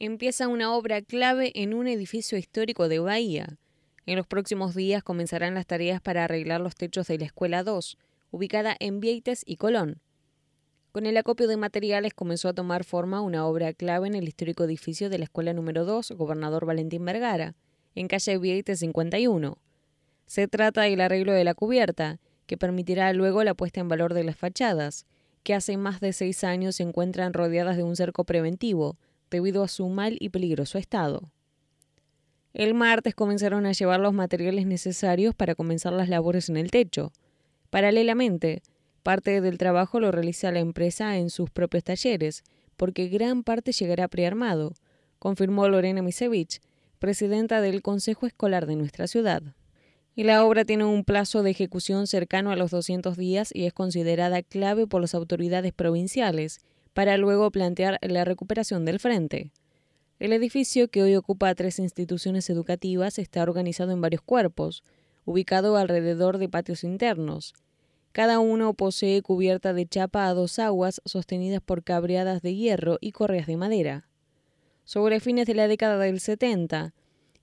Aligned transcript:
empieza 0.00 0.48
una 0.48 0.74
obra 0.74 1.02
clave 1.02 1.52
en 1.54 1.74
un 1.74 1.86
edificio 1.86 2.38
histórico 2.38 2.88
de 2.88 2.98
Bahía. 2.98 3.58
En 4.06 4.16
los 4.16 4.26
próximos 4.26 4.74
días 4.74 5.02
comenzarán 5.02 5.54
las 5.54 5.66
tareas 5.66 6.00
para 6.00 6.24
arreglar 6.24 6.62
los 6.62 6.74
techos 6.74 7.06
de 7.06 7.18
la 7.18 7.26
Escuela 7.26 7.62
2, 7.62 7.98
ubicada 8.30 8.74
en 8.80 9.00
Vieites 9.00 9.42
y 9.44 9.56
Colón. 9.56 10.00
Con 10.92 11.04
el 11.04 11.18
acopio 11.18 11.46
de 11.46 11.58
materiales 11.58 12.14
comenzó 12.14 12.48
a 12.48 12.54
tomar 12.54 12.84
forma 12.84 13.20
una 13.20 13.46
obra 13.46 13.74
clave 13.74 14.08
en 14.08 14.14
el 14.14 14.26
histórico 14.26 14.64
edificio 14.64 15.10
de 15.10 15.18
la 15.18 15.24
Escuela 15.24 15.52
número 15.52 15.84
2, 15.84 16.12
Gobernador 16.12 16.64
Valentín 16.64 17.04
Vergara, 17.04 17.54
en 17.94 18.08
calle 18.08 18.38
Vieites 18.38 18.78
51. 18.80 19.58
Se 20.24 20.48
trata 20.48 20.82
del 20.82 21.02
arreglo 21.02 21.32
de 21.32 21.44
la 21.44 21.52
cubierta, 21.52 22.20
que 22.46 22.56
permitirá 22.56 23.12
luego 23.12 23.44
la 23.44 23.52
puesta 23.52 23.80
en 23.80 23.88
valor 23.88 24.14
de 24.14 24.24
las 24.24 24.36
fachadas, 24.36 25.04
que 25.42 25.52
hace 25.52 25.76
más 25.76 26.00
de 26.00 26.14
seis 26.14 26.42
años 26.42 26.76
se 26.76 26.84
encuentran 26.84 27.34
rodeadas 27.34 27.76
de 27.76 27.82
un 27.82 27.96
cerco 27.96 28.24
preventivo, 28.24 28.96
debido 29.30 29.62
a 29.62 29.68
su 29.68 29.88
mal 29.88 30.16
y 30.20 30.30
peligroso 30.30 30.78
estado. 30.78 31.30
El 32.52 32.74
martes 32.74 33.14
comenzaron 33.14 33.64
a 33.64 33.72
llevar 33.72 34.00
los 34.00 34.12
materiales 34.12 34.66
necesarios 34.66 35.34
para 35.34 35.54
comenzar 35.54 35.92
las 35.92 36.08
labores 36.08 36.48
en 36.48 36.56
el 36.56 36.70
techo. 36.70 37.12
Paralelamente, 37.70 38.62
parte 39.04 39.40
del 39.40 39.56
trabajo 39.56 40.00
lo 40.00 40.10
realiza 40.10 40.50
la 40.50 40.58
empresa 40.58 41.16
en 41.16 41.30
sus 41.30 41.48
propios 41.50 41.84
talleres, 41.84 42.42
porque 42.76 43.08
gran 43.08 43.44
parte 43.44 43.72
llegará 43.72 44.08
prearmado, 44.08 44.74
confirmó 45.20 45.68
Lorena 45.68 46.02
Misevich, 46.02 46.60
presidenta 46.98 47.60
del 47.60 47.82
Consejo 47.82 48.26
Escolar 48.26 48.66
de 48.66 48.76
nuestra 48.76 49.06
ciudad. 49.06 49.42
Y 50.16 50.24
la 50.24 50.44
obra 50.44 50.64
tiene 50.64 50.84
un 50.84 51.04
plazo 51.04 51.42
de 51.42 51.50
ejecución 51.50 52.06
cercano 52.06 52.50
a 52.50 52.56
los 52.56 52.72
200 52.72 53.16
días 53.16 53.50
y 53.54 53.66
es 53.66 53.72
considerada 53.72 54.42
clave 54.42 54.86
por 54.86 55.00
las 55.00 55.14
autoridades 55.14 55.72
provinciales, 55.72 56.60
para 56.92 57.16
luego 57.16 57.50
plantear 57.50 57.98
la 58.02 58.24
recuperación 58.24 58.84
del 58.84 59.00
frente. 59.00 59.52
El 60.18 60.32
edificio, 60.32 60.88
que 60.88 61.02
hoy 61.02 61.16
ocupa 61.16 61.54
tres 61.54 61.78
instituciones 61.78 62.50
educativas, 62.50 63.18
está 63.18 63.42
organizado 63.42 63.92
en 63.92 64.00
varios 64.00 64.22
cuerpos, 64.22 64.82
ubicado 65.24 65.76
alrededor 65.76 66.38
de 66.38 66.48
patios 66.48 66.84
internos. 66.84 67.54
Cada 68.12 68.40
uno 68.40 68.74
posee 68.74 69.22
cubierta 69.22 69.72
de 69.72 69.86
chapa 69.86 70.26
a 70.26 70.34
dos 70.34 70.58
aguas 70.58 71.00
sostenidas 71.04 71.62
por 71.62 71.84
cabreadas 71.84 72.42
de 72.42 72.54
hierro 72.54 72.98
y 73.00 73.12
correas 73.12 73.46
de 73.46 73.56
madera. 73.56 74.08
Sobre 74.84 75.20
fines 75.20 75.46
de 75.46 75.54
la 75.54 75.68
década 75.68 75.96
del 75.98 76.20
70, 76.20 76.92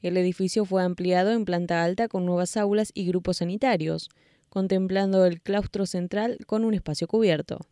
el 0.01 0.17
edificio 0.17 0.65
fue 0.65 0.83
ampliado 0.83 1.31
en 1.31 1.45
planta 1.45 1.83
alta 1.83 2.07
con 2.07 2.25
nuevas 2.25 2.57
aulas 2.57 2.91
y 2.93 3.07
grupos 3.07 3.37
sanitarios, 3.37 4.09
contemplando 4.49 5.25
el 5.25 5.41
claustro 5.41 5.85
central 5.85 6.37
con 6.45 6.63
un 6.63 6.73
espacio 6.73 7.07
cubierto. 7.07 7.65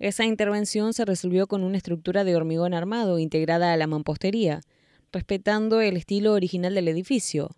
Esa 0.00 0.24
intervención 0.24 0.94
se 0.94 1.04
resolvió 1.04 1.46
con 1.46 1.62
una 1.62 1.76
estructura 1.76 2.24
de 2.24 2.34
hormigón 2.34 2.72
armado 2.72 3.18
integrada 3.18 3.74
a 3.74 3.76
la 3.76 3.86
mampostería, 3.86 4.62
respetando 5.12 5.82
el 5.82 5.98
estilo 5.98 6.32
original 6.32 6.74
del 6.74 6.88
edificio. 6.88 7.50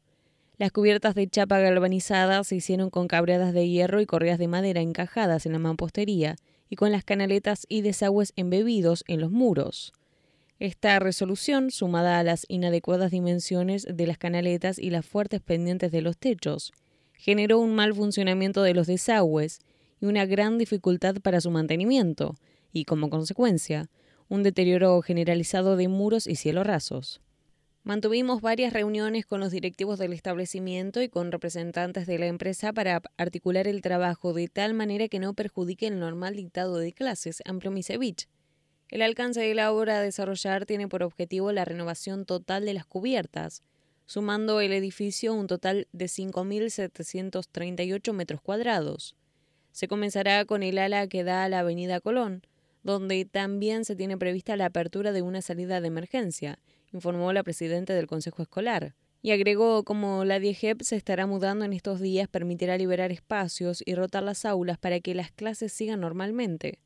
Las 0.58 0.72
cubiertas 0.72 1.14
de 1.14 1.28
chapa 1.28 1.60
galvanizada 1.60 2.42
se 2.42 2.56
hicieron 2.56 2.90
con 2.90 3.06
cabreadas 3.06 3.54
de 3.54 3.68
hierro 3.68 4.00
y 4.00 4.06
correas 4.06 4.40
de 4.40 4.48
madera 4.48 4.80
encajadas 4.80 5.46
en 5.46 5.52
la 5.52 5.60
mampostería 5.60 6.34
y 6.68 6.74
con 6.74 6.90
las 6.90 7.04
canaletas 7.04 7.64
y 7.68 7.82
desagües 7.82 8.32
embebidos 8.34 9.04
en 9.06 9.20
los 9.20 9.30
muros. 9.30 9.92
Esta 10.58 10.98
resolución, 10.98 11.70
sumada 11.70 12.18
a 12.18 12.24
las 12.24 12.44
inadecuadas 12.48 13.12
dimensiones 13.12 13.86
de 13.88 14.06
las 14.08 14.18
canaletas 14.18 14.80
y 14.80 14.90
las 14.90 15.06
fuertes 15.06 15.40
pendientes 15.40 15.92
de 15.92 16.02
los 16.02 16.18
techos, 16.18 16.72
generó 17.14 17.60
un 17.60 17.76
mal 17.76 17.94
funcionamiento 17.94 18.64
de 18.64 18.74
los 18.74 18.88
desagües 18.88 19.60
y 20.02 20.06
una 20.06 20.26
gran 20.26 20.58
dificultad 20.58 21.14
para 21.22 21.40
su 21.40 21.50
mantenimiento, 21.50 22.34
y 22.72 22.84
como 22.84 23.08
consecuencia, 23.08 23.88
un 24.28 24.42
deterioro 24.42 25.00
generalizado 25.00 25.76
de 25.76 25.86
muros 25.86 26.26
y 26.26 26.34
cielos 26.34 26.66
rasos. 26.66 27.20
Mantuvimos 27.84 28.40
varias 28.40 28.72
reuniones 28.72 29.26
con 29.26 29.38
los 29.38 29.52
directivos 29.52 30.00
del 30.00 30.12
establecimiento 30.12 31.02
y 31.02 31.08
con 31.08 31.30
representantes 31.30 32.08
de 32.08 32.18
la 32.18 32.26
empresa 32.26 32.72
para 32.72 33.00
articular 33.16 33.68
el 33.68 33.80
trabajo 33.80 34.32
de 34.32 34.48
tal 34.48 34.74
manera 34.74 35.06
que 35.06 35.20
no 35.20 35.34
perjudique 35.34 35.86
el 35.86 36.00
normal 36.00 36.34
dictado 36.34 36.78
de 36.78 36.92
clases, 36.92 37.40
amplió 37.44 37.70
Misevich. 37.70 38.26
El 38.88 39.02
alcance 39.02 39.40
de 39.40 39.54
la 39.54 39.72
obra 39.72 39.98
a 39.98 40.02
desarrollar 40.02 40.66
tiene 40.66 40.88
por 40.88 41.04
objetivo 41.04 41.52
la 41.52 41.64
renovación 41.64 42.24
total 42.24 42.64
de 42.64 42.74
las 42.74 42.86
cubiertas, 42.86 43.62
sumando 44.06 44.60
el 44.60 44.72
edificio 44.72 45.32
un 45.32 45.46
total 45.46 45.86
de 45.92 46.06
5.738 46.06 48.12
metros 48.12 48.40
cuadrados. 48.40 49.14
Se 49.72 49.88
comenzará 49.88 50.44
con 50.44 50.62
el 50.62 50.78
ala 50.78 51.06
que 51.08 51.24
da 51.24 51.44
a 51.44 51.48
la 51.48 51.60
Avenida 51.60 52.00
Colón, 52.00 52.42
donde 52.82 53.24
también 53.24 53.84
se 53.84 53.96
tiene 53.96 54.18
prevista 54.18 54.56
la 54.56 54.66
apertura 54.66 55.12
de 55.12 55.22
una 55.22 55.42
salida 55.42 55.80
de 55.80 55.88
emergencia, 55.88 56.58
informó 56.92 57.32
la 57.32 57.42
presidenta 57.42 57.94
del 57.94 58.06
Consejo 58.06 58.42
Escolar. 58.42 58.94
Y 59.22 59.30
agregó 59.30 59.84
como 59.84 60.24
la 60.24 60.40
DIEGEP 60.40 60.82
se 60.82 60.96
estará 60.96 61.26
mudando 61.26 61.64
en 61.64 61.72
estos 61.72 62.00
días, 62.00 62.28
permitirá 62.28 62.76
liberar 62.76 63.12
espacios 63.12 63.82
y 63.86 63.94
rotar 63.94 64.24
las 64.24 64.44
aulas 64.44 64.78
para 64.78 65.00
que 65.00 65.14
las 65.14 65.30
clases 65.30 65.72
sigan 65.72 66.00
normalmente. 66.00 66.80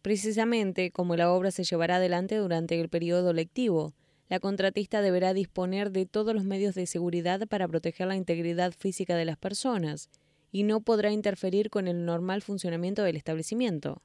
Precisamente 0.00 0.90
como 0.90 1.14
la 1.16 1.30
obra 1.30 1.50
se 1.50 1.64
llevará 1.64 1.96
adelante 1.96 2.36
durante 2.36 2.80
el 2.80 2.88
periodo 2.88 3.32
lectivo, 3.32 3.94
la 4.28 4.40
contratista 4.40 5.02
deberá 5.02 5.34
disponer 5.34 5.92
de 5.92 6.06
todos 6.06 6.34
los 6.34 6.44
medios 6.44 6.74
de 6.74 6.86
seguridad 6.86 7.46
para 7.46 7.68
proteger 7.68 8.06
la 8.06 8.16
integridad 8.16 8.72
física 8.72 9.16
de 9.16 9.26
las 9.26 9.36
personas, 9.36 10.08
y 10.54 10.62
no 10.62 10.82
podrá 10.82 11.10
interferir 11.10 11.68
con 11.68 11.88
el 11.88 12.04
normal 12.04 12.40
funcionamiento 12.40 13.02
del 13.02 13.16
establecimiento. 13.16 14.02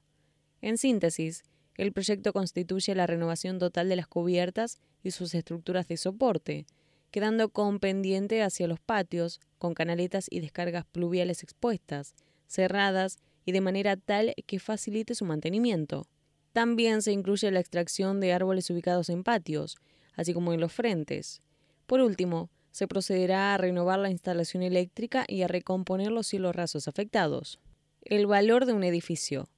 En 0.60 0.78
síntesis, 0.78 1.44
el 1.76 1.92
proyecto 1.92 2.32
constituye 2.32 2.92
la 2.96 3.06
renovación 3.06 3.60
total 3.60 3.88
de 3.88 3.94
las 3.94 4.08
cubiertas 4.08 4.80
y 5.04 5.12
sus 5.12 5.32
estructuras 5.36 5.86
de 5.86 5.96
soporte, 5.96 6.66
quedando 7.12 7.50
con 7.50 7.78
pendiente 7.78 8.42
hacia 8.42 8.66
los 8.66 8.80
patios, 8.80 9.38
con 9.58 9.74
canaletas 9.74 10.26
y 10.28 10.40
descargas 10.40 10.84
pluviales 10.86 11.44
expuestas, 11.44 12.16
cerradas 12.48 13.20
y 13.44 13.52
de 13.52 13.60
manera 13.60 13.96
tal 13.96 14.34
que 14.48 14.58
facilite 14.58 15.14
su 15.14 15.24
mantenimiento. 15.24 16.08
También 16.52 17.00
se 17.02 17.12
incluye 17.12 17.48
la 17.52 17.60
extracción 17.60 18.18
de 18.18 18.32
árboles 18.32 18.68
ubicados 18.70 19.08
en 19.08 19.22
patios, 19.22 19.76
así 20.16 20.34
como 20.34 20.52
en 20.52 20.58
los 20.58 20.72
frentes. 20.72 21.42
Por 21.86 22.00
último, 22.00 22.50
se 22.70 22.86
procederá 22.86 23.54
a 23.54 23.58
renovar 23.58 23.98
la 23.98 24.10
instalación 24.10 24.62
eléctrica 24.62 25.24
y 25.26 25.42
a 25.42 25.48
recomponer 25.48 26.10
los 26.10 26.26
cielos 26.26 26.54
rasos 26.54 26.88
afectados. 26.88 27.60
El 28.02 28.26
valor 28.26 28.66
de 28.66 28.72
un 28.72 28.84
edificio. 28.84 29.48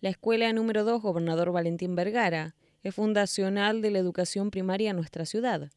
La 0.00 0.10
escuela 0.10 0.52
número 0.52 0.84
2 0.84 1.02
Gobernador 1.02 1.52
Valentín 1.52 1.94
Vergara 1.94 2.54
es 2.82 2.94
fundacional 2.94 3.82
de 3.82 3.90
la 3.90 3.98
educación 3.98 4.50
primaria 4.50 4.90
en 4.90 4.96
nuestra 4.96 5.26
ciudad. 5.26 5.70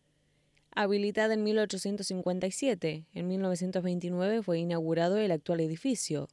Habilitada 0.71 1.33
en 1.33 1.43
1857, 1.43 3.05
en 3.13 3.27
1929 3.27 4.43
fue 4.43 4.59
inaugurado 4.59 5.17
el 5.17 5.31
actual 5.31 5.61
edificio. 5.61 6.27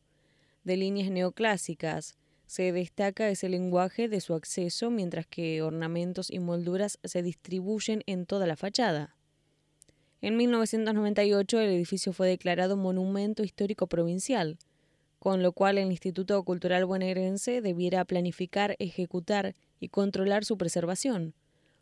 De 0.65 0.77
líneas 0.77 1.11
neoclásicas, 1.11 2.19
se 2.47 2.73
destaca 2.73 3.31
ese 3.31 3.49
lenguaje 3.49 4.09
de 4.09 4.21
su 4.21 4.35
acceso, 4.35 4.91
mientras 4.91 5.27
que 5.27 5.63
ornamentos 5.63 6.31
y 6.31 6.41
molduras 6.41 6.99
se 7.03 7.23
distribuyen 7.23 8.03
en 8.07 8.27
toda 8.27 8.47
la 8.47 8.57
fachada. 8.57 9.17
En 10.25 10.39
1998 10.39 11.61
el 11.61 11.69
edificio 11.69 12.15
fue 12.15 12.27
declarado 12.29 12.79
Monumento 12.79 13.43
Histórico 13.43 13.89
Provincial, 13.89 14.57
con 15.19 15.43
lo 15.43 15.53
cual 15.53 15.77
el 15.77 15.91
Instituto 15.91 16.43
Cultural 16.45 16.87
Bonaerense 16.87 17.61
debiera 17.61 18.03
planificar, 18.07 18.75
ejecutar 18.79 19.55
y 19.81 19.91
controlar 19.91 20.47
su 20.47 20.57
preservación, 20.57 21.35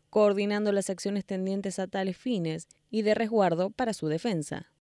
coordinando 0.09 0.73
las 0.73 0.89
acciones 0.89 1.23
tendientes 1.23 1.79
a 1.79 1.87
tales 1.87 2.17
fines 2.17 2.67
y 2.91 3.03
de 3.03 3.15
resguardo 3.15 3.69
para 3.69 3.93
su 3.93 4.09
defensa. 4.09 4.67